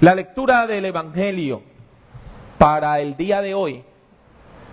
La 0.00 0.14
lectura 0.14 0.66
del 0.66 0.84
Evangelio 0.84 1.62
para 2.58 3.00
el 3.00 3.16
día 3.16 3.40
de 3.40 3.54
hoy, 3.54 3.82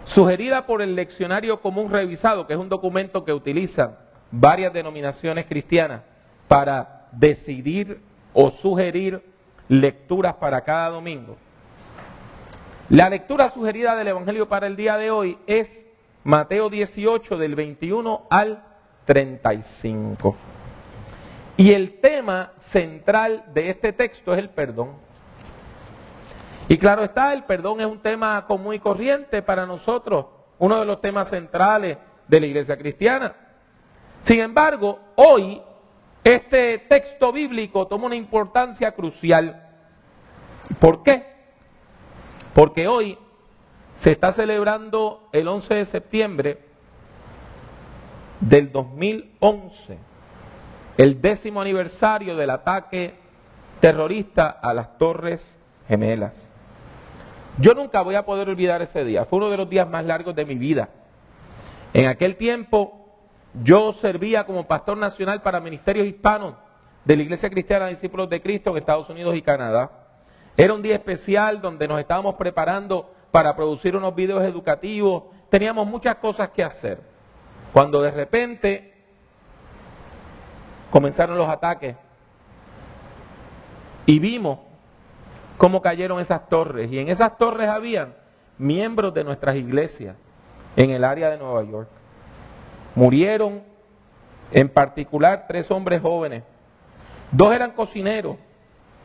sugerida 0.04 0.66
por 0.66 0.82
el 0.82 0.96
Leccionario 0.96 1.62
Común 1.62 1.90
Revisado, 1.90 2.46
que 2.46 2.52
es 2.52 2.60
un 2.60 2.68
documento 2.68 3.24
que 3.24 3.32
utilizan 3.32 3.96
varias 4.32 4.74
denominaciones 4.74 5.46
cristianas 5.46 6.02
para 6.50 7.08
decidir 7.14 8.02
o 8.34 8.52
sugerir 8.52 9.24
lecturas 9.70 10.34
para 10.34 10.60
cada 10.60 10.90
domingo. 10.90 11.38
La 12.90 13.10
lectura 13.10 13.50
sugerida 13.50 13.96
del 13.96 14.10
Evangelio 14.10 14.50
para 14.50 14.68
el 14.68 14.76
día 14.76 14.98
de 14.98 15.10
hoy 15.10 15.38
es 15.48 15.86
Mateo 16.26 16.70
18 16.70 17.38
del 17.38 17.56
21 17.56 18.28
al 18.30 18.62
35. 19.06 20.36
Y 21.56 21.72
el 21.72 22.02
tema 22.02 22.52
central 22.58 23.46
de 23.54 23.70
este 23.70 23.94
texto 23.94 24.34
es 24.34 24.40
el 24.40 24.50
perdón. 24.50 25.13
Y 26.68 26.78
claro 26.78 27.04
está, 27.04 27.34
el 27.34 27.44
perdón 27.44 27.82
es 27.82 27.88
un 27.88 28.00
tema 28.00 28.46
común 28.48 28.74
y 28.74 28.80
corriente 28.80 29.42
para 29.42 29.66
nosotros, 29.66 30.28
uno 30.60 30.80
de 30.80 30.86
los 30.86 31.02
temas 31.02 31.30
centrales 31.30 31.98
de 32.28 32.40
la 32.40 32.46
iglesia 32.46 32.78
cristiana. 32.78 33.36
Sin 34.22 34.40
embargo, 34.40 35.00
hoy 35.16 35.62
este 36.24 36.78
texto 36.78 37.34
bíblico 37.34 37.88
toma 37.88 38.06
una 38.06 38.16
importancia 38.16 38.94
crucial. 38.94 39.62
¿Por 40.80 41.04
qué? 41.04 41.26
Porque 42.54 42.88
hoy 42.88 43.18
se 43.96 44.12
está 44.12 44.32
celebrando 44.32 45.28
el 45.34 45.48
11 45.48 45.74
de 45.74 45.86
septiembre 45.86 46.60
del 48.40 48.72
2011, 48.72 49.98
el 50.98 51.22
décimo 51.22 51.62
aniversario 51.62 52.36
del 52.38 52.50
ataque 52.50 53.16
terrorista 53.82 54.50
a 54.50 54.74
las 54.74 54.98
Torres 54.98 55.60
Gemelas. 55.88 56.53
Yo 57.60 57.74
nunca 57.74 58.02
voy 58.02 58.16
a 58.16 58.26
poder 58.26 58.50
olvidar 58.50 58.82
ese 58.82 59.06
día, 59.06 59.26
fue 59.26 59.38
uno 59.38 59.50
de 59.50 59.58
los 59.58 59.70
días 59.70 59.88
más 59.88 60.06
largos 60.06 60.36
de 60.36 60.46
mi 60.46 60.56
vida. 60.56 60.90
En 61.94 62.08
aquel 62.08 62.36
tiempo 62.36 63.04
yo 63.62 63.94
servía 63.94 64.46
como 64.46 64.66
pastor 64.68 64.98
nacional 64.98 65.42
para 65.42 65.60
ministerios 65.60 66.08
hispanos 66.08 66.56
de 67.06 67.16
la 67.16 67.24
Iglesia 67.24 67.50
Cristiana 67.50 67.88
Discípulos 67.88 68.30
de 68.30 68.42
Cristo 68.42 68.72
en 68.72 68.78
Estados 68.78 69.10
Unidos 69.10 69.36
y 69.36 69.42
Canadá. 69.44 69.92
Era 70.58 70.74
un 70.74 70.82
día 70.82 70.96
especial 70.96 71.62
donde 71.62 71.88
nos 71.88 72.00
estábamos 72.00 72.36
preparando 72.36 73.12
para 73.32 73.56
producir 73.56 73.96
unos 73.96 74.16
videos 74.16 74.44
educativos. 74.44 75.24
Teníamos 75.50 75.86
muchas 75.88 76.16
cosas 76.16 76.50
que 76.50 76.64
hacer. 76.64 77.02
Cuando 77.72 78.02
de 78.02 78.12
repente 78.12 78.94
comenzaron 80.90 81.38
los 81.38 81.50
ataques 81.50 81.96
y 84.06 84.20
vimos 84.20 84.60
cómo 85.58 85.82
cayeron 85.82 86.20
esas 86.20 86.48
torres. 86.50 86.92
Y 86.92 87.00
en 87.00 87.10
esas 87.10 87.38
torres 87.38 87.70
habían 87.70 88.16
miembros 88.58 89.14
de 89.14 89.24
nuestras 89.24 89.56
iglesias 89.56 90.16
en 90.76 90.90
el 90.90 91.04
área 91.04 91.30
de 91.30 91.38
Nueva 91.38 91.64
York. 91.64 91.90
Murieron 92.96 93.64
en 94.52 94.70
particular 94.70 95.46
tres 95.48 95.70
hombres 95.72 96.02
jóvenes. 96.02 96.44
Dos 97.32 97.54
eran 97.54 97.72
cocineros 97.72 98.38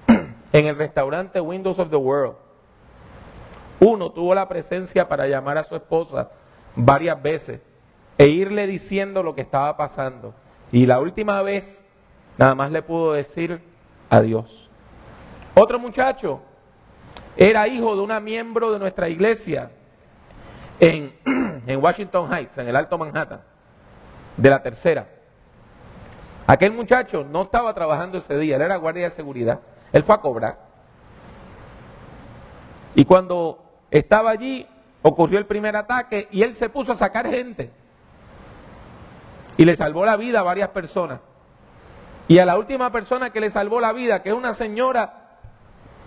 en 0.52 0.66
el 0.66 0.76
restaurante 0.76 1.40
Windows 1.40 1.78
of 1.78 1.90
the 1.90 1.96
World. 1.96 2.36
Uno 3.80 4.10
tuvo 4.10 4.34
la 4.34 4.48
presencia 4.48 5.08
para 5.08 5.26
llamar 5.26 5.58
a 5.58 5.64
su 5.64 5.76
esposa 5.76 6.30
varias 6.74 7.20
veces 7.22 7.60
e 8.18 8.26
irle 8.26 8.66
diciendo 8.66 9.22
lo 9.22 9.34
que 9.34 9.42
estaba 9.42 9.76
pasando. 9.76 10.34
Y 10.72 10.86
la 10.86 11.00
última 11.00 11.40
vez 11.42 11.84
nada 12.36 12.54
más 12.54 12.70
le 12.70 12.82
pudo 12.82 13.12
decir 13.12 13.60
adiós. 14.10 14.67
Otro 15.60 15.80
muchacho 15.80 16.40
era 17.36 17.66
hijo 17.66 17.96
de 17.96 18.02
una 18.02 18.20
miembro 18.20 18.70
de 18.70 18.78
nuestra 18.78 19.08
iglesia 19.08 19.72
en, 20.78 21.12
en 21.66 21.82
Washington 21.82 22.32
Heights, 22.32 22.58
en 22.58 22.68
el 22.68 22.76
Alto 22.76 22.96
Manhattan 22.96 23.40
de 24.36 24.50
la 24.50 24.62
tercera. 24.62 25.08
Aquel 26.46 26.70
muchacho 26.70 27.24
no 27.24 27.42
estaba 27.42 27.74
trabajando 27.74 28.18
ese 28.18 28.38
día, 28.38 28.54
él 28.54 28.62
era 28.62 28.76
guardia 28.76 29.04
de 29.04 29.10
seguridad. 29.10 29.58
Él 29.92 30.04
fue 30.04 30.14
a 30.14 30.18
cobrar. 30.18 30.58
Y 32.94 33.04
cuando 33.04 33.58
estaba 33.90 34.30
allí, 34.30 34.64
ocurrió 35.02 35.40
el 35.40 35.46
primer 35.46 35.74
ataque 35.74 36.28
y 36.30 36.42
él 36.42 36.54
se 36.54 36.68
puso 36.68 36.92
a 36.92 36.96
sacar 36.96 37.28
gente. 37.28 37.72
Y 39.56 39.64
le 39.64 39.74
salvó 39.74 40.04
la 40.04 40.16
vida 40.16 40.38
a 40.38 40.44
varias 40.44 40.68
personas. 40.68 41.18
Y 42.28 42.38
a 42.38 42.46
la 42.46 42.56
última 42.56 42.92
persona 42.92 43.30
que 43.30 43.40
le 43.40 43.50
salvó 43.50 43.80
la 43.80 43.92
vida, 43.92 44.22
que 44.22 44.28
es 44.28 44.36
una 44.36 44.54
señora 44.54 45.17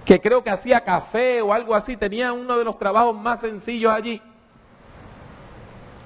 que 0.06 0.20
creo 0.20 0.44
que 0.44 0.50
hacía 0.50 0.82
café 0.82 1.42
o 1.42 1.54
algo 1.54 1.76
así, 1.76 1.98
tenía 1.98 2.34
uno 2.34 2.58
de 2.58 2.64
los 2.64 2.78
trabajos 2.78 3.16
más 3.16 3.42
sencillos 3.42 3.92
allí. 3.94 4.22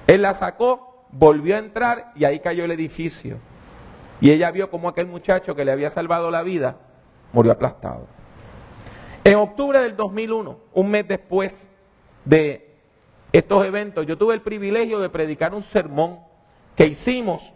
Él 0.06 0.22
la 0.22 0.34
sacó 0.34 1.06
volvió 1.10 1.56
a 1.56 1.58
entrar 1.58 2.12
y 2.14 2.24
ahí 2.24 2.40
cayó 2.40 2.64
el 2.64 2.70
edificio. 2.70 3.38
Y 4.20 4.30
ella 4.30 4.50
vio 4.50 4.70
como 4.70 4.88
aquel 4.88 5.06
muchacho 5.06 5.54
que 5.54 5.64
le 5.64 5.72
había 5.72 5.90
salvado 5.90 6.30
la 6.30 6.42
vida 6.42 6.76
murió 7.32 7.52
aplastado. 7.52 8.06
En 9.24 9.36
octubre 9.36 9.80
del 9.80 9.96
2001, 9.96 10.58
un 10.72 10.90
mes 10.90 11.08
después 11.08 11.68
de 12.24 12.74
estos 13.32 13.64
eventos, 13.64 14.06
yo 14.06 14.16
tuve 14.16 14.34
el 14.34 14.40
privilegio 14.40 15.00
de 15.00 15.10
predicar 15.10 15.54
un 15.54 15.62
sermón 15.62 16.20
que 16.76 16.86
hicimos 16.86 17.52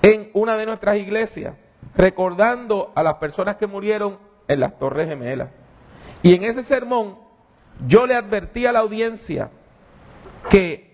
en 0.00 0.30
una 0.32 0.56
de 0.56 0.66
nuestras 0.66 0.96
iglesias, 0.96 1.54
recordando 1.94 2.90
a 2.94 3.02
las 3.02 3.14
personas 3.14 3.56
que 3.56 3.66
murieron 3.66 4.18
en 4.48 4.60
las 4.60 4.78
Torres 4.78 5.08
Gemelas. 5.08 5.50
Y 6.22 6.34
en 6.34 6.44
ese 6.44 6.62
sermón 6.62 7.16
yo 7.86 8.06
le 8.06 8.14
advertí 8.14 8.66
a 8.66 8.72
la 8.72 8.80
audiencia 8.80 9.50
que 10.50 10.92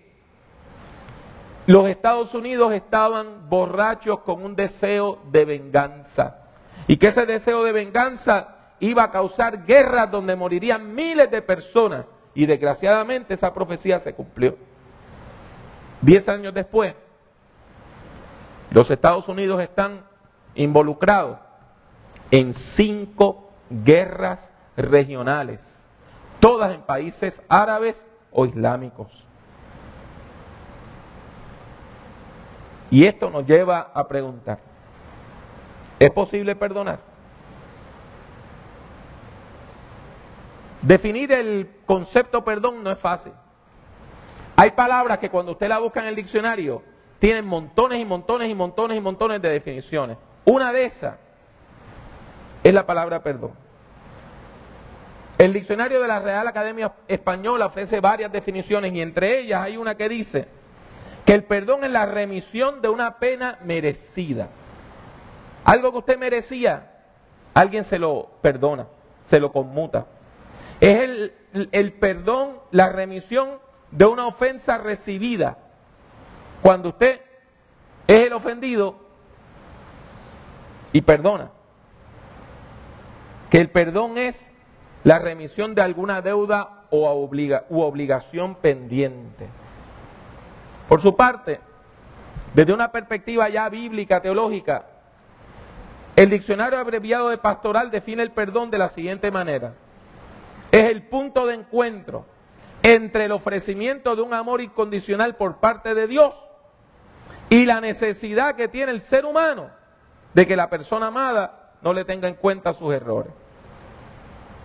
los 1.65 1.87
Estados 1.87 2.33
Unidos 2.33 2.73
estaban 2.73 3.49
borrachos 3.49 4.21
con 4.21 4.43
un 4.43 4.55
deseo 4.55 5.19
de 5.31 5.45
venganza. 5.45 6.37
Y 6.87 6.97
que 6.97 7.09
ese 7.09 7.25
deseo 7.25 7.63
de 7.63 7.71
venganza 7.71 8.55
iba 8.79 9.03
a 9.03 9.11
causar 9.11 9.65
guerras 9.65 10.09
donde 10.09 10.35
morirían 10.35 10.95
miles 10.95 11.29
de 11.29 11.41
personas. 11.41 12.05
Y 12.33 12.45
desgraciadamente 12.47 13.35
esa 13.35 13.53
profecía 13.53 13.99
se 13.99 14.13
cumplió. 14.13 14.57
Diez 16.01 16.27
años 16.29 16.53
después, 16.53 16.95
los 18.71 18.89
Estados 18.89 19.27
Unidos 19.27 19.61
están 19.61 20.05
involucrados 20.55 21.37
en 22.31 22.53
cinco 22.53 23.51
guerras 23.69 24.51
regionales, 24.77 25.83
todas 26.39 26.73
en 26.73 26.81
países 26.81 27.41
árabes 27.49 28.05
o 28.31 28.45
islámicos. 28.45 29.25
Y 32.91 33.05
esto 33.05 33.29
nos 33.29 33.45
lleva 33.45 33.91
a 33.93 34.07
preguntar, 34.07 34.59
¿es 35.99 36.09
posible 36.11 36.55
perdonar? 36.55 36.99
Definir 40.81 41.31
el 41.31 41.69
concepto 41.85 42.43
perdón 42.43 42.83
no 42.83 42.91
es 42.91 42.99
fácil. 42.99 43.33
Hay 44.55 44.71
palabras 44.71 45.19
que 45.19 45.29
cuando 45.29 45.51
usted 45.51 45.67
la 45.67 45.79
busca 45.79 46.01
en 46.01 46.07
el 46.07 46.15
diccionario 46.15 46.81
tienen 47.19 47.45
montones 47.45 47.99
y 47.99 48.05
montones 48.05 48.49
y 48.49 48.55
montones 48.55 48.97
y 48.97 49.01
montones 49.01 49.41
de 49.41 49.49
definiciones. 49.49 50.17
Una 50.45 50.71
de 50.71 50.85
esas 50.85 51.17
es 52.63 52.73
la 52.73 52.85
palabra 52.85 53.21
perdón. 53.21 53.51
El 55.37 55.53
diccionario 55.53 56.01
de 56.01 56.07
la 56.07 56.19
Real 56.19 56.47
Academia 56.47 56.91
Española 57.07 57.67
ofrece 57.67 58.01
varias 58.01 58.31
definiciones 58.31 58.93
y 58.93 59.01
entre 59.01 59.39
ellas 59.39 59.61
hay 59.61 59.77
una 59.77 59.95
que 59.95 60.09
dice 60.09 60.47
que 61.25 61.33
el 61.33 61.43
perdón 61.45 61.83
es 61.85 61.91
la 61.91 62.05
remisión 62.05 62.81
de 62.81 62.89
una 62.89 63.19
pena 63.19 63.57
merecida. 63.63 64.49
Algo 65.63 65.91
que 65.91 65.97
usted 65.99 66.17
merecía, 66.17 66.91
alguien 67.53 67.83
se 67.83 67.99
lo 67.99 68.31
perdona, 68.41 68.87
se 69.23 69.39
lo 69.39 69.51
conmuta. 69.51 70.07
Es 70.81 71.31
el, 71.71 71.93
perdón, 71.93 72.57
la 72.71 72.89
remisión 72.89 73.59
de 73.91 74.05
una 74.05 74.27
ofensa 74.27 74.77
recibida. 74.77 75.57
Cuando 76.61 76.89
usted 76.89 77.21
es 78.07 78.27
el 78.27 78.33
ofendido 78.33 78.95
y 80.91 81.01
perdona. 81.01 81.51
Que 83.49 83.59
el 83.59 83.69
perdón 83.69 84.17
es 84.17 84.51
la 85.03 85.19
remisión 85.19 85.75
de 85.75 85.81
alguna 85.81 86.21
deuda 86.21 86.83
o 86.89 87.29
u 87.69 87.81
obligación 87.81 88.55
pendiente. 88.55 89.47
Por 90.87 91.01
su 91.01 91.15
parte, 91.15 91.59
desde 92.53 92.73
una 92.73 92.91
perspectiva 92.91 93.47
ya 93.49 93.69
bíblica, 93.69 94.21
teológica, 94.21 94.85
el 96.15 96.29
diccionario 96.29 96.79
abreviado 96.79 97.29
de 97.29 97.37
pastoral 97.37 97.91
define 97.91 98.23
el 98.23 98.31
perdón 98.31 98.71
de 98.71 98.77
la 98.77 98.89
siguiente 98.89 99.31
manera. 99.31 99.73
Es 100.71 100.89
el 100.89 101.03
punto 101.03 101.45
de 101.47 101.55
encuentro 101.55 102.25
entre 102.83 103.25
el 103.25 103.31
ofrecimiento 103.31 104.15
de 104.15 104.21
un 104.21 104.33
amor 104.33 104.61
incondicional 104.61 105.35
por 105.35 105.57
parte 105.57 105.93
de 105.93 106.07
Dios 106.07 106.35
y 107.49 107.65
la 107.65 107.81
necesidad 107.81 108.55
que 108.55 108.67
tiene 108.67 108.91
el 108.91 109.01
ser 109.01 109.25
humano 109.25 109.69
de 110.33 110.45
que 110.45 110.55
la 110.55 110.69
persona 110.69 111.07
amada 111.07 111.58
no 111.81 111.93
le 111.93 112.05
tenga 112.05 112.27
en 112.27 112.35
cuenta 112.35 112.73
sus 112.73 112.93
errores. 112.93 113.31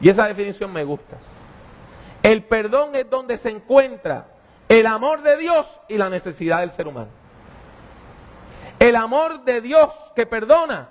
Y 0.00 0.08
esa 0.08 0.26
definición 0.26 0.72
me 0.72 0.84
gusta. 0.84 1.16
El 2.22 2.44
perdón 2.44 2.94
es 2.94 3.08
donde 3.08 3.38
se 3.38 3.50
encuentra 3.50 4.26
el 4.69 4.87
amor 4.87 5.22
de 5.22 5.37
Dios 5.37 5.81
y 5.88 5.99
la 5.99 6.08
necesidad 6.08 6.61
del 6.61 6.72
ser 6.72 6.88
humano. 6.88 7.11
El 8.78 8.96
amor 8.96 9.44
de 9.44 9.61
Dios 9.61 9.93
que 10.16 10.26
perdona 10.26 10.88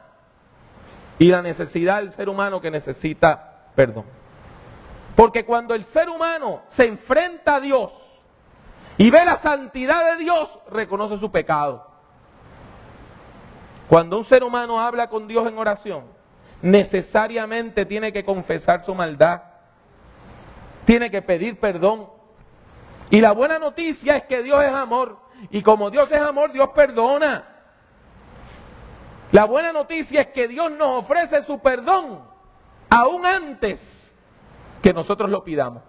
y 1.20 1.30
la 1.30 1.42
necesidad 1.42 1.98
del 1.98 2.12
ser 2.12 2.30
humano 2.30 2.62
que 2.62 2.72
necesita 2.72 3.70
perdón. 3.75 4.06
Porque 5.16 5.46
cuando 5.46 5.75
el 5.75 5.86
ser 5.86 6.10
humano 6.10 6.62
se 6.68 6.86
enfrenta 6.86 7.56
a 7.56 7.60
Dios 7.60 7.92
y 8.98 9.10
ve 9.10 9.25
la 9.25 9.38
santidad 9.38 10.12
de 10.12 10.24
Dios, 10.24 10.60
reconoce 10.70 11.18
su 11.18 11.31
pecado. 11.31 11.93
Cuando 13.94 14.18
un 14.18 14.24
ser 14.24 14.44
humano 14.44 14.80
habla 14.80 15.07
con 15.07 15.28
Dios 15.28 15.45
en 15.45 15.56
oración, 15.56 16.06
necesariamente 16.63 17.86
tiene 17.86 18.12
que 18.12 18.25
confesar 18.25 18.84
su 18.84 18.95
maldad, 18.95 19.44
tiene 20.84 21.12
que 21.12 21.22
pedir 21.22 21.60
perdón. 21.60 22.07
Y 23.12 23.22
la 23.22 23.34
buena 23.34 23.60
noticia 23.60 24.18
es 24.18 24.24
que 24.24 24.42
Dios 24.42 24.63
es 24.63 24.74
amor. 24.74 25.19
Y 25.51 25.62
como 25.62 25.92
Dios 25.92 26.12
es 26.12 26.19
amor, 26.19 26.51
Dios 26.51 26.69
perdona. 26.69 27.44
La 29.31 29.45
buena 29.45 29.72
noticia 29.72 30.22
es 30.22 30.28
que 30.30 30.48
Dios 30.48 30.72
nos 30.72 31.04
ofrece 31.04 31.44
su 31.44 31.60
perdón 31.60 32.22
aún 32.89 33.28
antes 33.28 34.18
que 34.81 34.92
nosotros 34.92 35.30
lo 35.30 35.44
pidamos. 35.44 35.84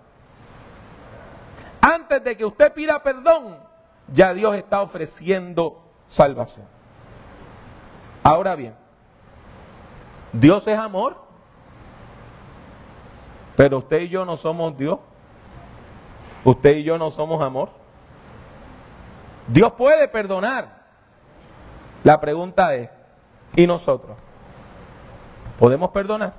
Antes 1.81 2.23
de 2.23 2.37
que 2.37 2.45
usted 2.45 2.71
pida 2.75 3.03
perdón, 3.03 3.57
ya 4.09 4.35
Dios 4.35 4.57
está 4.57 4.83
ofreciendo 4.83 5.83
salvación. 6.09 6.75
Ahora 8.25 8.57
bien, 8.57 8.75
Dios 10.33 10.67
es 10.67 10.79
amor, 10.79 11.17
pero 13.55 13.79
usted 13.79 14.01
y 14.01 14.09
yo 14.09 14.25
no 14.25 14.39
somos 14.39 14.77
Dios. 14.79 14.99
Usted 16.43 16.77
y 16.77 16.85
yo 16.85 16.97
no 16.97 17.11
somos 17.11 17.43
amor. 17.43 17.69
Dios 19.47 19.73
puede 19.75 20.09
perdonar. 20.09 20.85
La 22.03 22.19
pregunta 22.21 22.75
es, 22.75 22.89
¿y 23.57 23.67
nosotros? 23.67 24.17
¿Podemos 25.59 25.91
perdonar? 25.91 26.33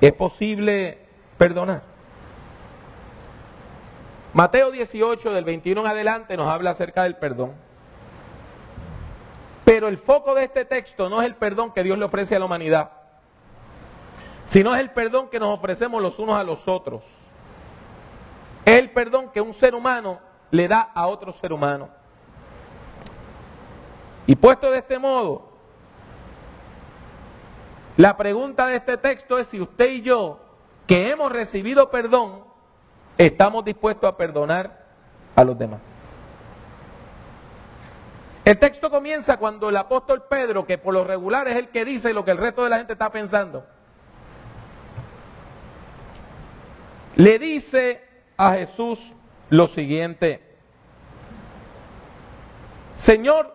¿Es 0.00 0.12
posible 0.12 1.06
perdonar? 1.38 1.82
Mateo 4.32 4.70
18, 4.70 5.32
del 5.32 5.44
21 5.44 5.80
en 5.80 5.86
adelante, 5.88 6.36
nos 6.36 6.48
habla 6.48 6.70
acerca 6.70 7.02
del 7.02 7.16
perdón. 7.16 7.52
Pero 9.70 9.86
el 9.86 9.98
foco 9.98 10.34
de 10.34 10.42
este 10.42 10.64
texto 10.64 11.08
no 11.08 11.22
es 11.22 11.28
el 11.28 11.36
perdón 11.36 11.72
que 11.72 11.84
Dios 11.84 11.96
le 11.96 12.04
ofrece 12.04 12.34
a 12.34 12.40
la 12.40 12.46
humanidad, 12.46 12.90
sino 14.44 14.74
es 14.74 14.80
el 14.80 14.90
perdón 14.90 15.28
que 15.28 15.38
nos 15.38 15.56
ofrecemos 15.56 16.02
los 16.02 16.18
unos 16.18 16.34
a 16.34 16.42
los 16.42 16.66
otros. 16.66 17.04
Es 18.64 18.80
el 18.80 18.90
perdón 18.90 19.30
que 19.30 19.40
un 19.40 19.52
ser 19.52 19.76
humano 19.76 20.18
le 20.50 20.66
da 20.66 20.90
a 20.92 21.06
otro 21.06 21.32
ser 21.32 21.52
humano. 21.52 21.88
Y 24.26 24.34
puesto 24.34 24.72
de 24.72 24.78
este 24.78 24.98
modo, 24.98 25.50
la 27.96 28.16
pregunta 28.16 28.66
de 28.66 28.74
este 28.74 28.96
texto 28.96 29.38
es 29.38 29.46
si 29.46 29.60
usted 29.60 29.88
y 29.88 30.02
yo, 30.02 30.40
que 30.88 31.10
hemos 31.10 31.30
recibido 31.30 31.92
perdón, 31.92 32.42
estamos 33.16 33.64
dispuestos 33.64 34.12
a 34.12 34.16
perdonar 34.16 34.84
a 35.36 35.44
los 35.44 35.56
demás. 35.56 35.99
El 38.44 38.58
texto 38.58 38.90
comienza 38.90 39.36
cuando 39.36 39.68
el 39.68 39.76
apóstol 39.76 40.24
Pedro, 40.28 40.66
que 40.66 40.78
por 40.78 40.94
lo 40.94 41.04
regular 41.04 41.46
es 41.48 41.56
el 41.56 41.68
que 41.68 41.84
dice 41.84 42.12
lo 42.12 42.24
que 42.24 42.30
el 42.30 42.38
resto 42.38 42.64
de 42.64 42.70
la 42.70 42.78
gente 42.78 42.94
está 42.94 43.10
pensando, 43.10 43.66
le 47.16 47.38
dice 47.38 48.02
a 48.36 48.52
Jesús 48.52 49.12
lo 49.50 49.66
siguiente, 49.66 50.40
Señor, 52.96 53.54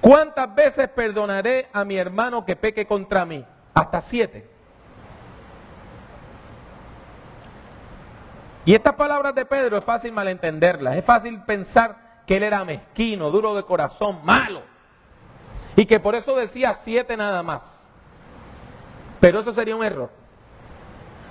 ¿cuántas 0.00 0.54
veces 0.54 0.88
perdonaré 0.88 1.68
a 1.72 1.84
mi 1.84 1.96
hermano 1.96 2.44
que 2.44 2.56
peque 2.56 2.86
contra 2.86 3.24
mí? 3.24 3.44
Hasta 3.74 4.02
siete. 4.02 4.48
Y 8.64 8.74
estas 8.74 8.94
palabras 8.94 9.34
de 9.34 9.46
Pedro 9.46 9.78
es 9.78 9.84
fácil 9.84 10.12
malentenderlas, 10.12 10.96
es 10.96 11.04
fácil 11.04 11.42
pensar 11.44 12.07
que 12.28 12.36
él 12.36 12.42
era 12.42 12.62
mezquino, 12.62 13.30
duro 13.30 13.54
de 13.54 13.62
corazón, 13.62 14.20
malo. 14.22 14.60
Y 15.76 15.86
que 15.86 15.98
por 15.98 16.14
eso 16.14 16.36
decía 16.36 16.74
siete 16.74 17.16
nada 17.16 17.42
más. 17.42 17.82
Pero 19.18 19.40
eso 19.40 19.50
sería 19.54 19.74
un 19.74 19.82
error. 19.82 20.10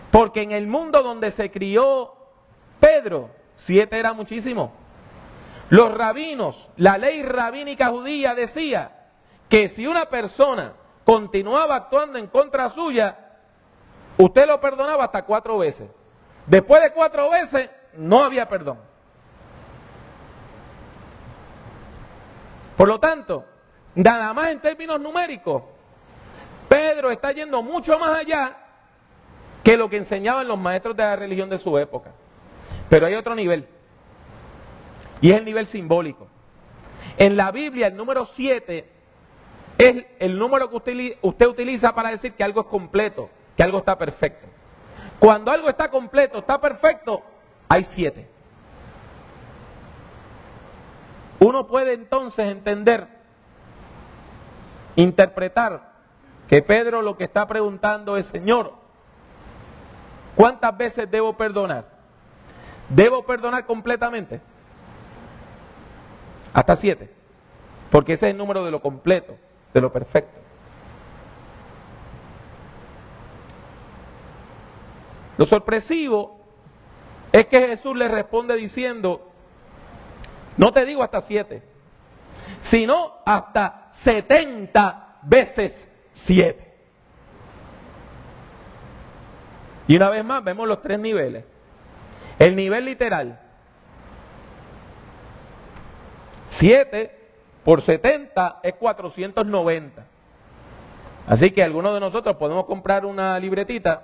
Porque 0.10 0.42
en 0.42 0.52
el 0.52 0.66
mundo 0.66 1.04
donde 1.04 1.30
se 1.30 1.52
crió 1.52 2.14
Pedro, 2.80 3.30
siete 3.54 4.00
era 4.00 4.14
muchísimo. 4.14 4.74
Los 5.70 5.94
rabinos, 5.94 6.68
la 6.78 6.98
ley 6.98 7.22
rabínica 7.22 7.90
judía 7.90 8.34
decía 8.34 9.10
que 9.50 9.68
si 9.68 9.86
una 9.86 10.06
persona 10.06 10.74
continuaba 11.06 11.76
actuando 11.76 12.18
en 12.18 12.26
contra 12.26 12.70
suya, 12.70 13.20
usted 14.18 14.48
lo 14.48 14.60
perdonaba 14.60 15.04
hasta 15.04 15.26
cuatro 15.26 15.60
veces. 15.60 15.92
Después 16.48 16.82
de 16.82 16.92
cuatro 16.92 17.30
veces, 17.30 17.70
no 17.94 18.24
había 18.24 18.50
perdón. 18.50 18.87
Por 22.78 22.88
lo 22.88 23.00
tanto, 23.00 23.44
nada 23.96 24.32
más 24.34 24.50
en 24.50 24.62
términos 24.62 25.02
numéricos, 25.02 25.64
Pedro 26.70 27.10
está 27.10 27.32
yendo 27.32 27.64
mucho 27.64 27.98
más 27.98 28.20
allá 28.20 28.56
que 29.64 29.76
lo 29.76 29.90
que 29.90 29.98
enseñaban 29.98 30.48
los 30.48 30.60
maestros 30.60 30.96
de 30.96 31.04
la 31.04 31.16
religión 31.16 31.50
de 31.50 31.58
su 31.58 31.78
época. 31.78 32.12
Pero 32.88 33.08
hay 33.08 33.16
otro 33.16 33.34
nivel, 33.34 33.68
y 35.20 35.32
es 35.32 35.38
el 35.38 35.46
nivel 35.46 35.66
simbólico. 35.68 36.28
En 37.18 37.36
la 37.36 37.52
Biblia, 37.52 37.88
el 37.88 37.98
número 37.98 38.26
7 38.26 38.88
es 39.80 40.06
el 40.20 40.38
número 40.38 40.70
que 40.70 40.76
usted, 40.76 41.18
usted 41.22 41.48
utiliza 41.48 41.96
para 41.96 42.12
decir 42.12 42.34
que 42.34 42.44
algo 42.44 42.62
es 42.62 42.68
completo, 42.68 43.30
que 43.56 43.64
algo 43.64 43.80
está 43.80 43.98
perfecto. 43.98 44.48
Cuando 45.20 45.50
algo 45.52 45.68
está 45.68 45.90
completo, 45.90 46.38
está 46.38 46.62
perfecto, 46.62 47.24
hay 47.68 47.84
siete. 47.86 48.37
Uno 51.40 51.68
puede 51.68 51.94
entonces 51.94 52.48
entender, 52.48 53.08
interpretar 54.96 55.92
que 56.48 56.62
Pedro 56.62 57.02
lo 57.02 57.18
que 57.18 57.26
está 57.26 57.48
preguntando 57.48 58.18
es, 58.18 58.26
Señor, 58.28 58.74
¿cuántas 60.36 60.76
veces 60.78 61.10
debo 61.12 61.34
perdonar? 61.34 61.86
¿Debo 62.90 63.24
perdonar 63.24 63.66
completamente? 63.66 64.42
Hasta 66.54 66.76
siete, 66.76 67.12
porque 67.92 68.14
ese 68.14 68.28
es 68.28 68.32
el 68.32 68.38
número 68.38 68.64
de 68.64 68.72
lo 68.72 68.82
completo, 68.82 69.38
de 69.74 69.82
lo 69.82 69.92
perfecto. 69.92 70.40
Lo 75.38 75.46
sorpresivo 75.46 76.40
es 77.32 77.46
que 77.46 77.68
Jesús 77.68 77.96
le 77.96 78.08
responde 78.08 78.56
diciendo, 78.56 79.27
no 80.58 80.72
te 80.72 80.86
digo 80.86 81.04
hasta 81.04 81.22
siete, 81.22 81.62
sino 82.62 83.14
hasta 83.26 83.90
setenta 83.94 85.18
veces 85.24 85.90
siete. 86.12 86.74
Y 89.88 89.96
una 89.96 90.10
vez 90.10 90.26
más 90.26 90.44
vemos 90.44 90.68
los 90.68 90.82
tres 90.82 91.00
niveles. 91.00 91.46
El 92.40 92.56
nivel 92.56 92.86
literal, 92.86 93.40
siete 96.48 97.18
por 97.64 97.82
setenta 97.82 98.60
es 98.64 98.76
490. 98.76 100.06
Así 101.28 101.52
que 101.52 101.64
algunos 101.64 101.94
de 101.94 102.00
nosotros 102.00 102.38
podemos 102.38 102.66
comprar 102.66 103.06
una 103.06 103.38
libretita 103.40 104.04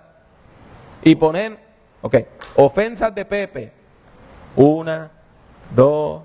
y 1.01 1.15
poner, 1.15 1.57
ok, 2.01 2.15
ofensas 2.55 3.13
de 3.15 3.25
Pepe. 3.25 3.71
Una, 4.55 5.11
dos, 5.73 6.23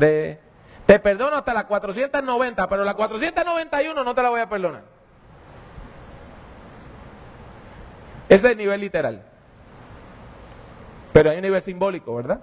Te 0.00 0.98
perdono 1.02 1.36
hasta 1.36 1.54
las 1.54 1.64
490, 1.64 2.68
pero 2.68 2.84
la 2.84 2.94
491 2.94 4.04
no 4.04 4.14
te 4.14 4.22
la 4.22 4.30
voy 4.30 4.40
a 4.40 4.48
perdonar. 4.48 4.82
Ese 8.28 8.46
es 8.46 8.52
el 8.52 8.58
nivel 8.58 8.80
literal. 8.80 9.22
Pero 11.12 11.30
hay 11.30 11.36
un 11.36 11.42
nivel 11.42 11.62
simbólico, 11.62 12.14
¿verdad? 12.14 12.40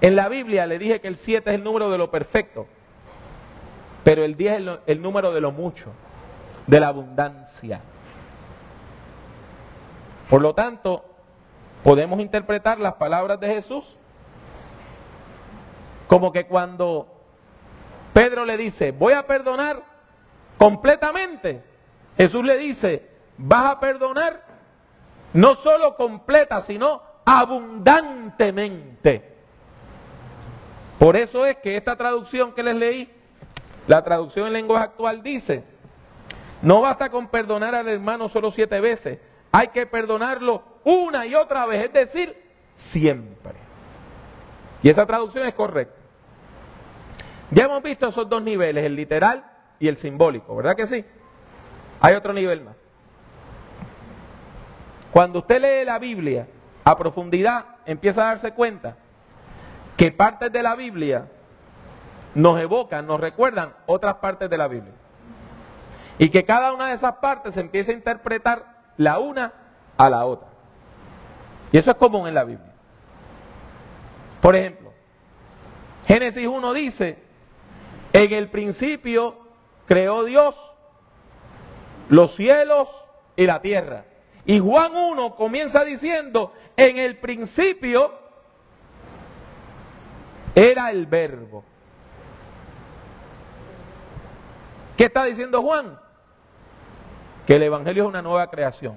En 0.00 0.16
la 0.16 0.28
Biblia 0.28 0.64
le 0.66 0.78
dije 0.78 1.00
que 1.00 1.08
el 1.08 1.16
7 1.16 1.50
es 1.50 1.56
el 1.56 1.64
número 1.64 1.90
de 1.90 1.98
lo 1.98 2.10
perfecto, 2.10 2.66
pero 4.04 4.24
el 4.24 4.36
10 4.36 4.60
es 4.60 4.78
el 4.86 5.02
número 5.02 5.34
de 5.34 5.40
lo 5.40 5.52
mucho, 5.52 5.92
de 6.66 6.80
la 6.80 6.88
abundancia. 6.88 7.82
Por 10.30 10.40
lo 10.40 10.54
tanto, 10.54 11.04
podemos 11.82 12.20
interpretar 12.20 12.78
las 12.78 12.94
palabras 12.94 13.38
de 13.40 13.48
Jesús 13.48 13.97
como 16.08 16.32
que 16.32 16.46
cuando 16.46 17.06
Pedro 18.12 18.44
le 18.44 18.56
dice, 18.56 18.90
voy 18.90 19.12
a 19.12 19.26
perdonar 19.26 19.84
completamente, 20.56 21.62
Jesús 22.16 22.44
le 22.44 22.56
dice, 22.56 23.08
vas 23.36 23.76
a 23.76 23.78
perdonar 23.78 24.42
no 25.34 25.54
solo 25.54 25.94
completa, 25.94 26.62
sino 26.62 27.02
abundantemente. 27.24 29.36
Por 30.98 31.14
eso 31.14 31.46
es 31.46 31.58
que 31.58 31.76
esta 31.76 31.94
traducción 31.94 32.54
que 32.54 32.62
les 32.62 32.74
leí, 32.74 33.12
la 33.86 34.02
traducción 34.02 34.48
en 34.48 34.54
lenguaje 34.54 34.86
actual 34.86 35.22
dice, 35.22 35.62
no 36.62 36.80
basta 36.80 37.10
con 37.10 37.28
perdonar 37.28 37.74
al 37.74 37.86
hermano 37.86 38.28
solo 38.28 38.50
siete 38.50 38.80
veces, 38.80 39.20
hay 39.52 39.68
que 39.68 39.86
perdonarlo 39.86 40.62
una 40.84 41.26
y 41.26 41.34
otra 41.34 41.66
vez, 41.66 41.84
es 41.84 41.92
decir, 41.92 42.42
siempre. 42.74 43.54
Y 44.82 44.88
esa 44.88 45.06
traducción 45.06 45.46
es 45.46 45.54
correcta. 45.54 45.97
Ya 47.50 47.64
hemos 47.64 47.82
visto 47.82 48.08
esos 48.08 48.28
dos 48.28 48.42
niveles, 48.42 48.84
el 48.84 48.94
literal 48.94 49.44
y 49.78 49.88
el 49.88 49.96
simbólico, 49.96 50.54
¿verdad 50.56 50.76
que 50.76 50.86
sí? 50.86 51.04
Hay 52.00 52.14
otro 52.14 52.32
nivel 52.32 52.62
más. 52.62 52.76
Cuando 55.10 55.40
usted 55.40 55.60
lee 55.60 55.84
la 55.84 55.98
Biblia 55.98 56.46
a 56.84 56.96
profundidad, 56.96 57.64
empieza 57.86 58.22
a 58.22 58.26
darse 58.26 58.52
cuenta 58.52 58.96
que 59.96 60.12
partes 60.12 60.52
de 60.52 60.62
la 60.62 60.76
Biblia 60.76 61.26
nos 62.34 62.60
evocan, 62.60 63.06
nos 63.06 63.20
recuerdan 63.20 63.72
otras 63.86 64.16
partes 64.16 64.50
de 64.50 64.58
la 64.58 64.68
Biblia. 64.68 64.92
Y 66.18 66.30
que 66.30 66.44
cada 66.44 66.72
una 66.72 66.88
de 66.88 66.94
esas 66.94 67.16
partes 67.16 67.54
se 67.54 67.60
empieza 67.60 67.92
a 67.92 67.94
interpretar 67.94 68.64
la 68.96 69.18
una 69.18 69.52
a 69.96 70.10
la 70.10 70.24
otra. 70.24 70.48
Y 71.72 71.78
eso 71.78 71.90
es 71.90 71.96
común 71.96 72.28
en 72.28 72.34
la 72.34 72.44
Biblia. 72.44 72.72
Por 74.40 74.54
ejemplo, 74.54 74.92
Génesis 76.06 76.46
1 76.46 76.72
dice, 76.74 77.27
en 78.12 78.32
el 78.32 78.48
principio 78.48 79.36
creó 79.86 80.24
Dios 80.24 80.56
los 82.08 82.34
cielos 82.34 82.88
y 83.36 83.46
la 83.46 83.60
tierra. 83.60 84.04
Y 84.44 84.58
Juan 84.60 84.94
1 84.94 85.36
comienza 85.36 85.84
diciendo, 85.84 86.52
en 86.76 86.96
el 86.96 87.18
principio 87.18 88.12
era 90.54 90.90
el 90.90 91.06
verbo. 91.06 91.64
¿Qué 94.96 95.04
está 95.04 95.24
diciendo 95.24 95.62
Juan? 95.62 95.98
Que 97.46 97.56
el 97.56 97.62
Evangelio 97.62 98.04
es 98.04 98.08
una 98.08 98.22
nueva 98.22 98.50
creación. 98.50 98.96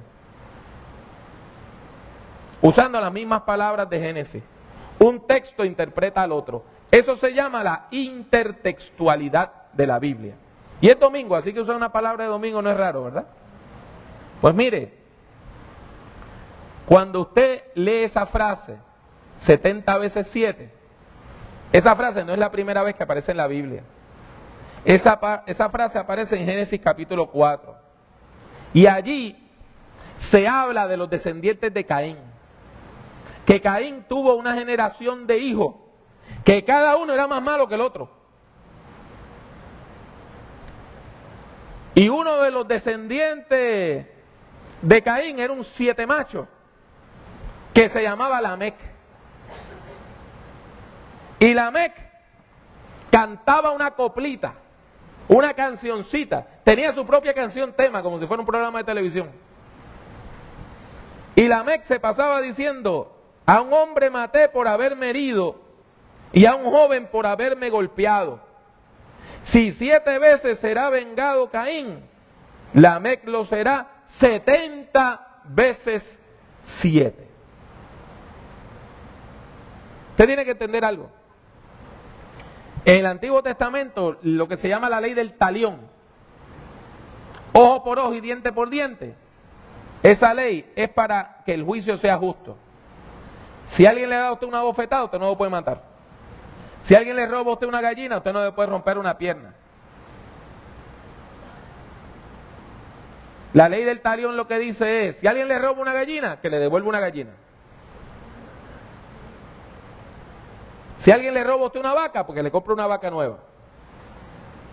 Usando 2.61 2.99
las 2.99 3.11
mismas 3.11 3.41
palabras 3.41 3.89
de 3.89 3.99
Génesis. 3.99 4.43
Un 4.99 5.27
texto 5.27 5.65
interpreta 5.65 6.21
al 6.23 6.31
otro. 6.31 6.63
Eso 6.91 7.15
se 7.15 7.33
llama 7.33 7.63
la 7.63 7.87
intertextualidad 7.91 9.71
de 9.73 9.87
la 9.87 9.97
Biblia. 9.97 10.35
Y 10.81 10.89
es 10.89 10.99
domingo, 10.99 11.35
así 11.35 11.53
que 11.53 11.61
usar 11.61 11.75
una 11.75 11.91
palabra 11.91 12.25
de 12.25 12.29
domingo 12.29 12.61
no 12.61 12.69
es 12.69 12.77
raro, 12.77 13.05
¿verdad? 13.05 13.25
Pues 14.41 14.53
mire, 14.53 14.93
cuando 16.85 17.21
usted 17.21 17.63
lee 17.75 18.03
esa 18.03 18.25
frase 18.25 18.77
70 19.37 19.97
veces 19.97 20.27
7, 20.27 20.71
esa 21.71 21.95
frase 21.95 22.25
no 22.25 22.33
es 22.33 22.39
la 22.39 22.51
primera 22.51 22.83
vez 22.83 22.95
que 22.95 23.03
aparece 23.03 23.31
en 23.31 23.37
la 23.37 23.47
Biblia. 23.47 23.83
Esa, 24.83 25.69
frase 25.69 25.99
aparece 25.99 26.37
en 26.37 26.45
Génesis 26.45 26.81
capítulo 26.81 27.27
4. 27.29 27.75
Y 28.73 28.87
allí 28.87 29.37
se 30.17 30.47
habla 30.47 30.87
de 30.87 30.97
los 30.97 31.09
descendientes 31.09 31.73
de 31.73 31.85
Caín. 31.85 32.17
Que 33.45 33.61
Caín 33.61 34.03
tuvo 34.07 34.35
una 34.35 34.55
generación 34.55 35.27
de 35.27 35.37
hijos, 35.37 35.75
que 36.43 36.63
cada 36.63 36.95
uno 36.97 37.13
era 37.13 37.27
más 37.27 37.41
malo 37.41 37.67
que 37.67 37.75
el 37.75 37.81
otro. 37.81 38.09
Y 41.93 42.09
uno 42.09 42.41
de 42.41 42.51
los 42.51 42.67
descendientes 42.67 44.07
de 44.81 45.01
Caín 45.03 45.39
era 45.39 45.53
un 45.53 45.63
siete 45.63 46.07
macho 46.07 46.47
que 47.73 47.89
se 47.89 48.01
llamaba 48.01 48.41
Lamec. 48.41 48.75
Y 51.39 51.53
Lamec 51.53 51.93
cantaba 53.09 53.71
una 53.71 53.91
coplita, 53.91 54.53
una 55.27 55.53
cancioncita, 55.53 56.45
tenía 56.63 56.93
su 56.93 57.05
propia 57.05 57.33
canción 57.33 57.73
tema, 57.73 58.01
como 58.01 58.19
si 58.19 58.27
fuera 58.27 58.41
un 58.41 58.47
programa 58.47 58.79
de 58.79 58.85
televisión. 58.85 59.31
Y 61.35 61.47
Lamec 61.47 61.83
se 61.83 61.99
pasaba 61.99 62.41
diciendo, 62.41 63.17
a 63.45 63.61
un 63.61 63.73
hombre 63.73 64.09
maté 64.09 64.49
por 64.49 64.67
haberme 64.67 65.09
herido 65.09 65.59
y 66.33 66.45
a 66.45 66.55
un 66.55 66.65
joven 66.71 67.07
por 67.07 67.25
haberme 67.25 67.69
golpeado. 67.69 68.39
Si 69.41 69.71
siete 69.71 70.19
veces 70.19 70.59
será 70.59 70.89
vengado 70.89 71.49
Caín, 71.49 72.03
Lamec 72.73 73.25
lo 73.25 73.43
será 73.45 74.03
setenta 74.05 75.41
veces 75.45 76.19
siete. 76.63 77.27
Usted 80.11 80.25
tiene 80.27 80.45
que 80.45 80.51
entender 80.51 80.85
algo. 80.85 81.09
En 82.85 82.95
el 82.97 83.05
Antiguo 83.05 83.41
Testamento, 83.43 84.17
lo 84.21 84.47
que 84.47 84.57
se 84.57 84.69
llama 84.69 84.89
la 84.89 85.01
ley 85.01 85.13
del 85.13 85.33
talión, 85.33 85.81
ojo 87.53 87.83
por 87.83 87.99
ojo 87.99 88.13
y 88.13 88.21
diente 88.21 88.51
por 88.51 88.69
diente, 88.69 89.15
esa 90.03 90.33
ley 90.33 90.71
es 90.75 90.89
para 90.89 91.43
que 91.45 91.53
el 91.53 91.63
juicio 91.63 91.97
sea 91.97 92.17
justo. 92.17 92.57
Si 93.65 93.85
alguien 93.85 94.09
le 94.09 94.15
da 94.15 94.29
a 94.29 94.33
usted 94.33 94.47
una 94.47 94.63
bofetada, 94.63 95.05
usted 95.05 95.19
no 95.19 95.27
lo 95.27 95.37
puede 95.37 95.51
matar. 95.51 95.90
Si 96.81 96.95
alguien 96.95 97.15
le 97.15 97.27
roba 97.27 97.51
a 97.51 97.53
usted 97.53 97.67
una 97.67 97.81
gallina, 97.81 98.17
usted 98.17 98.33
no 98.33 98.43
le 98.43 98.51
puede 98.51 98.69
romper 98.69 98.97
una 98.97 99.17
pierna. 99.17 99.53
La 103.53 103.67
ley 103.69 103.83
del 103.83 104.01
talión 104.01 104.37
lo 104.37 104.47
que 104.47 104.57
dice 104.57 105.07
es, 105.07 105.17
si 105.17 105.27
alguien 105.27 105.47
le 105.47 105.59
roba 105.59 105.81
una 105.81 105.93
gallina, 105.93 106.39
que 106.39 106.49
le 106.49 106.57
devuelva 106.57 106.89
una 106.89 106.99
gallina. 106.99 107.31
Si 110.97 111.11
alguien 111.11 111.33
le 111.33 111.43
roba 111.43 111.63
a 111.63 111.65
usted 111.67 111.79
una 111.79 111.93
vaca, 111.93 112.25
porque 112.25 112.43
le 112.43 112.51
compra 112.51 112.73
una 112.73 112.87
vaca 112.87 113.09
nueva. 113.09 113.37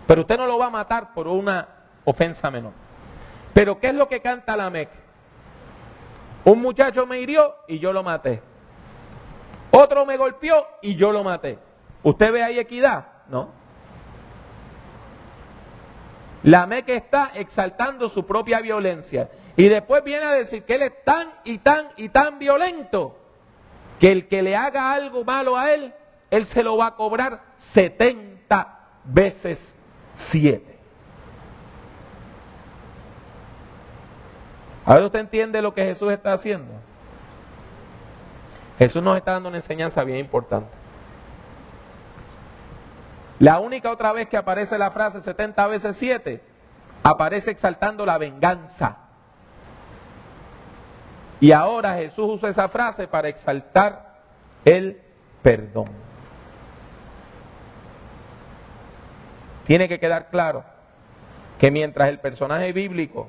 Pero 0.06 0.22
usted 0.22 0.36
no 0.36 0.46
lo 0.46 0.58
va 0.58 0.66
a 0.66 0.70
matar 0.70 1.12
por 1.12 1.26
una 1.26 1.68
ofensa 2.04 2.50
menor. 2.50 2.72
Pero 3.52 3.78
¿qué 3.80 3.88
es 3.88 3.94
lo 3.94 4.08
que 4.08 4.20
canta 4.20 4.56
la 4.56 4.70
Mec? 4.70 4.88
Un 6.44 6.60
muchacho 6.62 7.04
me 7.06 7.20
hirió 7.20 7.56
y 7.66 7.78
yo 7.78 7.92
lo 7.92 8.02
maté. 8.02 8.40
Otro 9.70 10.06
me 10.06 10.16
golpeó 10.16 10.66
y 10.80 10.94
yo 10.94 11.12
lo 11.12 11.24
maté. 11.24 11.58
¿Usted 12.02 12.32
ve 12.32 12.42
ahí 12.42 12.58
equidad? 12.58 13.06
No. 13.28 13.48
La 16.44 16.66
Mec 16.66 16.88
está 16.88 17.32
exaltando 17.34 18.08
su 18.08 18.24
propia 18.24 18.60
violencia. 18.60 19.28
Y 19.56 19.68
después 19.68 20.04
viene 20.04 20.24
a 20.24 20.32
decir 20.32 20.62
que 20.62 20.76
él 20.76 20.82
es 20.82 21.04
tan 21.04 21.28
y 21.44 21.58
tan 21.58 21.88
y 21.96 22.08
tan 22.10 22.38
violento 22.38 23.16
que 23.98 24.12
el 24.12 24.28
que 24.28 24.42
le 24.42 24.54
haga 24.56 24.92
algo 24.92 25.24
malo 25.24 25.56
a 25.56 25.72
él 25.72 25.92
él 26.30 26.46
se 26.46 26.62
lo 26.62 26.76
va 26.76 26.88
a 26.88 26.94
cobrar 26.94 27.42
70 27.56 28.78
veces 29.04 29.74
7. 30.14 30.78
Ahora 34.84 35.06
usted 35.06 35.20
entiende 35.20 35.62
lo 35.62 35.74
que 35.74 35.84
Jesús 35.84 36.12
está 36.12 36.32
haciendo. 36.32 36.72
Jesús 38.78 39.02
nos 39.02 39.16
está 39.16 39.32
dando 39.32 39.48
una 39.48 39.58
enseñanza 39.58 40.04
bien 40.04 40.18
importante. 40.18 40.70
La 43.40 43.61
única 43.61 43.90
otra 43.90 44.12
vez 44.12 44.28
que 44.28 44.37
aparece 44.37 44.78
la 44.78 44.90
frase 44.90 45.21
70 45.21 45.66
veces 45.68 45.97
7, 45.97 46.42
aparece 47.02 47.50
exaltando 47.52 48.04
la 48.04 48.18
venganza. 48.18 48.97
Y 51.40 51.52
ahora 51.52 51.95
Jesús 51.97 52.28
usa 52.28 52.49
esa 52.49 52.68
frase 52.68 53.07
para 53.07 53.28
exaltar 53.28 54.16
el 54.64 55.00
perdón. 55.42 55.88
Tiene 59.66 59.88
que 59.88 60.00
quedar 60.00 60.30
claro 60.30 60.64
que 61.61 61.71
mientras 61.71 62.09
el 62.09 62.18
personaje 62.18 62.73
bíblico 62.73 63.28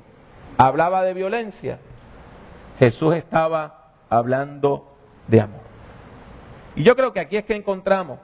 hablaba 0.58 1.02
de 1.02 1.14
violencia, 1.14 1.78
Jesús 2.78 3.14
estaba 3.14 3.92
hablando 4.08 4.96
de 5.28 5.40
amor. 5.42 5.60
Y 6.74 6.82
yo 6.82 6.96
creo 6.96 7.12
que 7.12 7.20
aquí 7.20 7.36
es 7.36 7.44
que 7.44 7.54
encontramos 7.54 8.18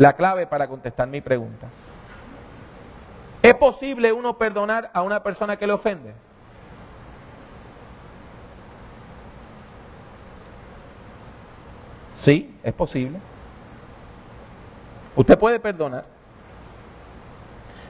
la 0.00 0.14
clave 0.14 0.46
para 0.46 0.66
contestar 0.66 1.06
mi 1.08 1.20
pregunta. 1.20 1.66
¿Es 3.42 3.54
posible 3.54 4.14
uno 4.14 4.38
perdonar 4.38 4.90
a 4.94 5.02
una 5.02 5.22
persona 5.22 5.58
que 5.58 5.66
le 5.66 5.74
ofende? 5.74 6.14
Sí, 12.14 12.58
es 12.62 12.72
posible. 12.72 13.18
Usted 15.16 15.38
puede 15.38 15.60
perdonar. 15.60 16.06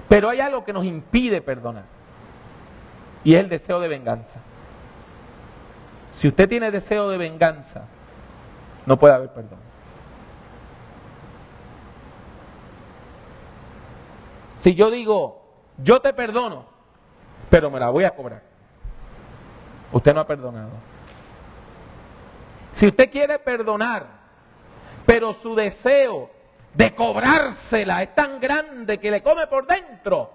Pero 0.09 0.29
hay 0.31 0.41
algo 0.41 0.65
que 0.65 0.73
nos 0.73 0.85
impide 0.85 1.41
perdonar. 1.41 1.85
Y 3.23 3.35
es 3.35 3.41
el 3.41 3.49
deseo 3.49 3.79
de 3.79 3.87
venganza. 3.87 4.41
Si 6.11 6.27
usted 6.27 6.49
tiene 6.49 6.73
deseo 6.73 7.09
de 7.09 7.19
venganza, 7.19 7.85
no 8.85 8.99
puede 8.99 9.15
haber 9.15 9.29
perdón. 9.29 9.70
Si 14.61 14.75
yo 14.75 14.91
digo, 14.91 15.43
yo 15.79 16.01
te 16.01 16.13
perdono, 16.13 16.67
pero 17.49 17.71
me 17.71 17.81
la 17.81 17.89
voy 17.91 18.05
a 18.05 18.15
cobrar. 18.15 18.43
usted 19.93 20.15
no 20.15 20.21
ha 20.21 20.27
perdonado. 20.27 20.71
Si 22.73 22.87
usted 22.87 23.11
quiere 23.11 23.39
perdonar, 23.39 24.07
pero 25.07 25.33
su 25.33 25.55
deseo 25.55 26.31
de 26.75 26.95
cobrársela 26.95 28.03
es 28.03 28.15
tan 28.15 28.39
grande 28.39 28.99
que 28.99 29.11
le 29.11 29.23
come 29.23 29.47
por 29.47 29.67
dentro, 29.67 30.31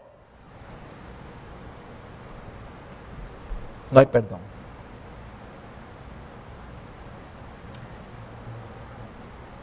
no 3.92 4.00
hay 4.00 4.06
perdón. 4.08 4.40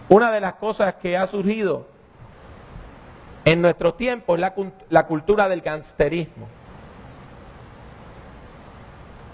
Una 0.09 0.31
de 0.31 0.41
las 0.41 0.55
cosas 0.55 0.95
que 0.95 1.17
ha 1.17 1.27
surgido 1.27 1.92
en 3.45 3.63
nuestro 3.63 3.95
tiempo 3.95 4.35
es 4.35 4.41
la, 4.41 4.55
la 4.89 5.07
cultura 5.07 5.49
del 5.49 5.61
gangsterismo, 5.61 6.49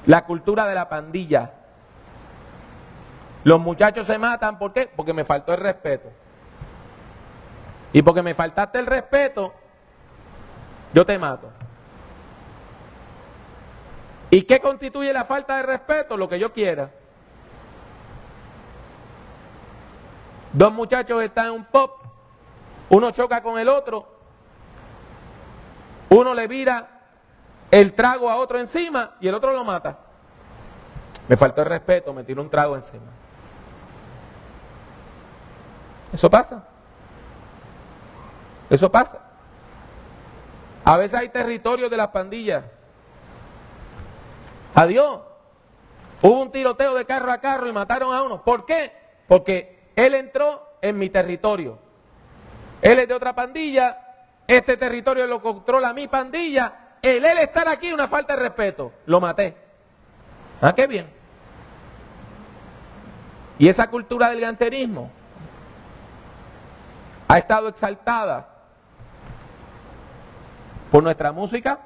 la 0.06 0.24
cultura 0.24 0.66
de 0.66 0.74
la 0.74 0.88
pandilla. 0.88 1.52
Los 3.44 3.60
muchachos 3.60 4.06
se 4.06 4.18
matan, 4.18 4.58
¿por 4.58 4.72
qué? 4.72 4.90
Porque 4.94 5.12
me 5.12 5.24
faltó 5.24 5.52
el 5.52 5.60
respeto. 5.60 6.10
Y 7.92 8.02
porque 8.02 8.22
me 8.22 8.34
faltaste 8.34 8.78
el 8.78 8.86
respeto, 8.86 9.52
yo 10.92 11.04
te 11.06 11.18
mato. 11.18 11.50
¿Y 14.30 14.42
qué 14.42 14.60
constituye 14.60 15.12
la 15.12 15.24
falta 15.24 15.56
de 15.56 15.62
respeto? 15.62 16.16
Lo 16.16 16.28
que 16.28 16.38
yo 16.38 16.52
quiera. 16.52 16.90
Dos 20.52 20.72
muchachos 20.72 21.22
están 21.22 21.46
en 21.46 21.52
un 21.52 21.64
pop, 21.64 22.02
uno 22.90 23.10
choca 23.10 23.42
con 23.42 23.58
el 23.58 23.68
otro, 23.68 24.06
uno 26.10 26.34
le 26.34 26.46
vira 26.46 26.88
el 27.70 27.94
trago 27.94 28.30
a 28.30 28.36
otro 28.36 28.58
encima 28.58 29.16
y 29.20 29.28
el 29.28 29.34
otro 29.34 29.52
lo 29.52 29.64
mata. 29.64 29.98
Me 31.28 31.36
faltó 31.36 31.60
el 31.60 31.68
respeto, 31.68 32.12
me 32.14 32.24
tiró 32.24 32.40
un 32.40 32.48
trago 32.48 32.74
encima. 32.74 33.10
Eso 36.12 36.30
pasa. 36.30 36.64
Eso 38.70 38.90
pasa. 38.90 39.18
A 40.84 40.96
veces 40.96 41.20
hay 41.20 41.28
territorios 41.28 41.90
de 41.90 41.96
las 41.98 42.08
pandillas. 42.08 42.64
Adiós. 44.74 45.20
Hubo 46.22 46.40
un 46.40 46.50
tiroteo 46.50 46.94
de 46.94 47.04
carro 47.04 47.30
a 47.30 47.38
carro 47.38 47.68
y 47.68 47.72
mataron 47.72 48.14
a 48.14 48.22
uno. 48.22 48.42
¿Por 48.42 48.64
qué? 48.64 48.92
Porque 49.28 49.90
él 49.94 50.14
entró 50.14 50.66
en 50.80 50.98
mi 50.98 51.10
territorio. 51.10 51.78
Él 52.82 52.98
es 52.98 53.08
de 53.08 53.14
otra 53.14 53.34
pandilla, 53.34 53.98
este 54.46 54.76
territorio 54.76 55.26
lo 55.26 55.42
controla 55.42 55.92
mi 55.92 56.08
pandilla. 56.08 56.72
El 57.02 57.24
él 57.24 57.38
estar 57.38 57.68
aquí 57.68 57.92
una 57.92 58.08
falta 58.08 58.34
de 58.34 58.42
respeto. 58.42 58.92
Lo 59.06 59.20
maté. 59.20 59.56
Ah, 60.60 60.72
qué 60.74 60.86
bien. 60.86 61.06
Y 63.58 63.68
esa 63.68 63.88
cultura 63.88 64.30
del 64.30 64.40
ganterismo 64.40 65.10
ha 67.28 67.38
estado 67.38 67.68
exaltada 67.68 68.48
por 70.90 71.02
nuestra 71.02 71.32
música, 71.32 71.78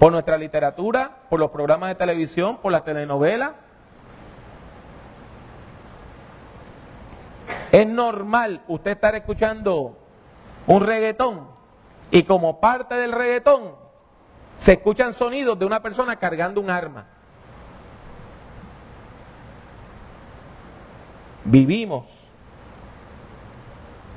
por 0.00 0.10
nuestra 0.10 0.36
literatura, 0.36 1.12
por 1.30 1.38
los 1.38 1.50
programas 1.50 1.90
de 1.90 1.94
televisión, 1.94 2.58
por 2.58 2.72
las 2.72 2.84
telenovelas. 2.84 3.52
Es 7.74 7.88
normal 7.88 8.62
usted 8.68 8.92
estar 8.92 9.16
escuchando 9.16 9.98
un 10.68 10.86
reggaetón 10.86 11.48
y 12.12 12.22
como 12.22 12.60
parte 12.60 12.94
del 12.94 13.10
reggaetón 13.10 13.72
se 14.56 14.74
escuchan 14.74 15.12
sonidos 15.12 15.58
de 15.58 15.64
una 15.64 15.82
persona 15.82 16.14
cargando 16.14 16.60
un 16.60 16.70
arma. 16.70 17.08
Vivimos 21.46 22.06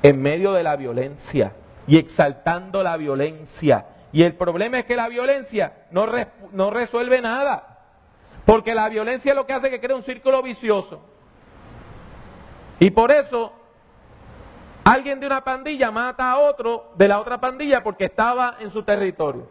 en 0.03 0.21
medio 0.21 0.53
de 0.53 0.61
la 0.61 0.75
violencia 0.75 1.53
y 1.87 1.97
exaltando 1.97 2.83
la 2.83 2.95
violencia. 2.95 3.87
Y 4.11 4.21
el 4.21 4.35
problema 4.35 4.77
es 4.77 4.85
que 4.85 4.95
la 4.95 5.09
violencia 5.09 5.87
no, 5.89 6.05
resuelve 6.69 7.21
nada. 7.21 7.79
Porque 8.45 8.75
la 8.75 8.87
violencia 8.87 9.31
es 9.31 9.35
lo 9.35 9.47
que 9.47 9.53
hace 9.53 9.71
que 9.71 9.81
crea 9.81 9.95
un 9.95 10.03
círculo 10.03 10.43
vicioso. 10.43 11.16
Y 12.79 12.91
por 12.91 13.11
eso 13.11 13.51
alguien 14.83 15.19
de 15.19 15.25
una 15.25 15.43
pandilla 15.43 15.91
mata 15.91 16.31
a 16.31 16.37
otro 16.39 16.91
de 16.95 17.07
la 17.07 17.19
otra 17.19 17.39
pandilla 17.39 17.83
porque 17.83 18.05
estaba 18.05 18.55
en 18.59 18.71
su 18.71 18.83
territorio. 18.83 19.47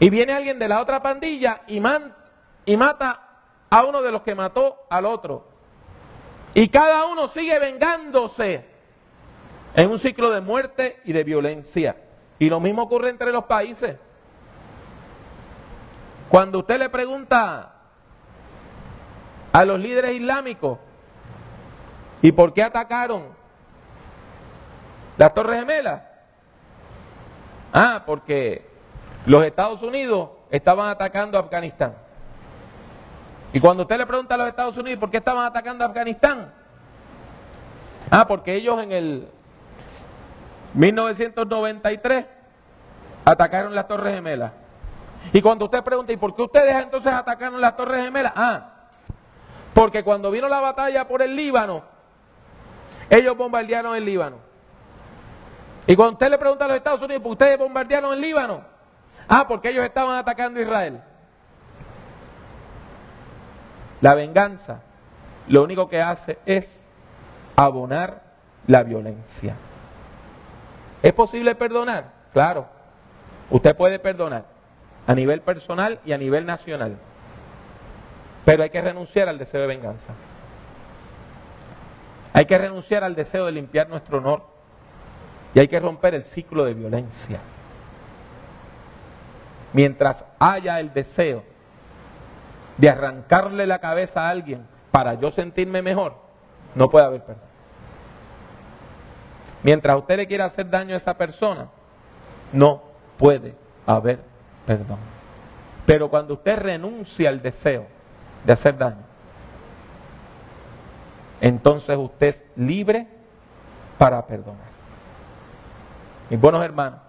Y 0.00 0.10
viene 0.10 0.32
alguien 0.32 0.58
de 0.58 0.68
la 0.68 0.80
otra 0.80 1.02
pandilla 1.02 1.62
y, 1.66 1.80
mata 1.80 3.20
a 3.70 3.84
uno 3.84 4.02
de 4.02 4.10
los 4.10 4.22
que 4.22 4.34
mató 4.34 4.76
al 4.90 5.06
otro. 5.06 5.46
Y 6.54 6.68
cada 6.68 7.06
uno 7.06 7.28
sigue 7.28 7.58
vengándose 7.58 8.64
en 9.74 9.90
un 9.90 9.98
ciclo 9.98 10.30
de 10.30 10.40
muerte 10.40 11.00
y 11.04 11.12
de 11.12 11.24
violencia. 11.24 11.96
Y 12.38 12.48
lo 12.48 12.60
mismo 12.60 12.82
ocurre 12.82 13.10
entre 13.10 13.32
los 13.32 13.44
países. 13.44 13.98
Cuando 16.28 16.60
usted 16.60 16.78
le 16.78 16.88
pregunta 16.88 17.72
a 19.52 19.64
los 19.64 19.78
líderes 19.78 20.16
islámicos, 20.16 20.78
¿y 22.24 22.32
por 22.32 22.54
qué 22.54 22.62
atacaron 22.62 23.24
las 25.18 25.34
Torres 25.34 25.58
Gemelas? 25.60 26.00
Ah, 27.70 28.02
porque 28.06 28.66
los 29.26 29.44
Estados 29.44 29.82
Unidos 29.82 30.30
estaban 30.50 30.88
atacando 30.88 31.36
a 31.36 31.42
Afganistán. 31.42 31.92
Y 33.52 33.60
cuando 33.60 33.82
usted 33.82 33.98
le 33.98 34.06
pregunta 34.06 34.36
a 34.36 34.38
los 34.38 34.48
Estados 34.48 34.74
Unidos 34.78 35.00
por 35.00 35.10
qué 35.10 35.18
estaban 35.18 35.44
atacando 35.44 35.84
a 35.84 35.88
Afganistán, 35.88 36.50
ah, 38.10 38.26
porque 38.26 38.54
ellos 38.54 38.82
en 38.82 38.92
el 38.92 39.28
1993 40.72 42.24
atacaron 43.26 43.74
las 43.74 43.86
Torres 43.86 44.14
Gemelas. 44.14 44.52
Y 45.30 45.42
cuando 45.42 45.66
usted 45.66 45.84
pregunta, 45.84 46.10
¿y 46.10 46.16
por 46.16 46.34
qué 46.34 46.40
ustedes 46.40 46.74
entonces 46.82 47.12
atacaron 47.12 47.60
las 47.60 47.76
Torres 47.76 48.02
Gemelas? 48.02 48.32
Ah, 48.34 48.70
porque 49.74 50.02
cuando 50.02 50.30
vino 50.30 50.48
la 50.48 50.60
batalla 50.60 51.06
por 51.06 51.20
el 51.20 51.36
Líbano, 51.36 51.92
ellos 53.10 53.36
bombardearon 53.36 53.96
el 53.96 54.04
Líbano. 54.04 54.36
Y 55.86 55.96
cuando 55.96 56.14
usted 56.14 56.30
le 56.30 56.38
pregunta 56.38 56.64
a 56.64 56.68
los 56.68 56.76
Estados 56.78 57.02
Unidos, 57.02 57.22
¿por 57.22 57.32
ustedes 57.32 57.58
bombardearon 57.58 58.14
el 58.14 58.20
Líbano? 58.20 58.62
Ah, 59.28 59.46
porque 59.46 59.70
ellos 59.70 59.84
estaban 59.84 60.16
atacando 60.16 60.60
a 60.60 60.62
Israel. 60.62 61.00
La 64.00 64.14
venganza 64.14 64.82
lo 65.48 65.62
único 65.62 65.88
que 65.88 66.00
hace 66.00 66.38
es 66.46 66.88
abonar 67.56 68.22
la 68.66 68.82
violencia. 68.82 69.54
¿Es 71.02 71.12
posible 71.12 71.54
perdonar? 71.54 72.12
Claro. 72.32 72.66
Usted 73.50 73.76
puede 73.76 73.98
perdonar 73.98 74.44
a 75.06 75.14
nivel 75.14 75.42
personal 75.42 76.00
y 76.04 76.12
a 76.12 76.18
nivel 76.18 76.46
nacional. 76.46 76.96
Pero 78.44 78.62
hay 78.62 78.70
que 78.70 78.80
renunciar 78.80 79.28
al 79.28 79.38
deseo 79.38 79.60
de 79.60 79.66
venganza. 79.66 80.14
Hay 82.34 82.46
que 82.46 82.58
renunciar 82.58 83.04
al 83.04 83.14
deseo 83.14 83.46
de 83.46 83.52
limpiar 83.52 83.88
nuestro 83.88 84.18
honor. 84.18 84.42
Y 85.54 85.60
hay 85.60 85.68
que 85.68 85.78
romper 85.78 86.14
el 86.14 86.24
ciclo 86.24 86.64
de 86.64 86.74
violencia. 86.74 87.38
Mientras 89.72 90.24
haya 90.40 90.80
el 90.80 90.92
deseo 90.92 91.44
de 92.76 92.90
arrancarle 92.90 93.68
la 93.68 93.78
cabeza 93.78 94.22
a 94.22 94.30
alguien 94.30 94.66
para 94.90 95.14
yo 95.14 95.30
sentirme 95.30 95.80
mejor, 95.80 96.16
no 96.74 96.90
puede 96.90 97.06
haber 97.06 97.22
perdón. 97.22 97.44
Mientras 99.62 99.96
usted 99.96 100.16
le 100.16 100.26
quiera 100.26 100.46
hacer 100.46 100.68
daño 100.68 100.94
a 100.94 100.96
esa 100.96 101.14
persona, 101.14 101.68
no 102.52 102.82
puede 103.16 103.54
haber 103.86 104.18
perdón. 104.66 104.98
Pero 105.86 106.10
cuando 106.10 106.34
usted 106.34 106.58
renuncia 106.58 107.28
al 107.28 107.42
deseo 107.42 107.86
de 108.44 108.52
hacer 108.52 108.76
daño, 108.76 109.13
entonces 111.44 111.98
usted 111.98 112.28
es 112.28 112.44
libre 112.56 113.06
para 113.98 114.26
perdonar. 114.26 114.64
Mis 116.30 116.40
buenos 116.40 116.64
hermanos, 116.64 117.00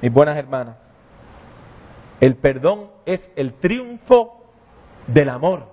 mis 0.00 0.10
buenas 0.10 0.34
hermanas, 0.38 0.76
el 2.20 2.36
perdón 2.36 2.90
es 3.04 3.30
el 3.36 3.52
triunfo 3.52 4.46
del 5.08 5.28
amor 5.28 5.66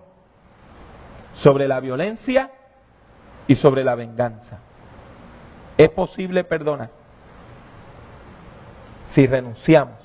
sobre 1.32 1.70
la 1.70 1.80
violencia 1.80 2.52
y 3.48 3.56
sobre 3.56 3.86
la 3.86 3.96
venganza. 3.96 4.58
Es 5.78 5.90
posible 5.92 6.44
perdonar 6.44 6.90
si 9.06 9.28
renunciamos 9.28 9.96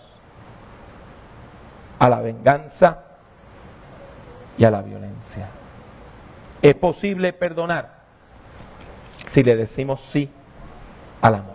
a 1.99 2.09
la 2.09 2.21
venganza 2.21 3.03
y 4.57 4.65
a 4.65 4.71
la 4.71 4.83
violencia. 4.83 5.49
Es 6.65 6.75
posible 6.77 7.35
perdonar 7.35 7.91
si 9.29 9.43
le 9.43 9.55
decimos 9.55 10.01
sí 10.01 10.31
al 11.21 11.35
amor. 11.35 11.54